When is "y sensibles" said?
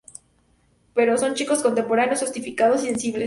2.83-3.19